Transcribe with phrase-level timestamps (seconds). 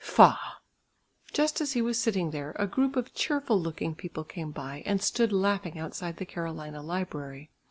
[0.03, 0.55] Faugh!
[1.31, 4.99] Just as he was sitting there, a group of cheerful looking people came by, and
[4.99, 7.51] stood laughing outside the Carolina library.